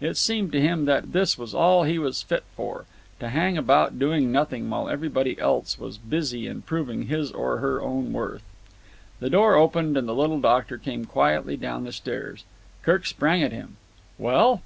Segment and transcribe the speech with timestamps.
[0.00, 4.32] It seemed to him that this was all he was fit for—to hang about doing
[4.32, 8.42] nothing while everybody else was busy and proving his or her own worth.
[9.20, 12.44] A door opened and the little doctor came quietly down the stairs.
[12.80, 13.76] Kirk sprang at him.
[14.16, 14.62] "Well?"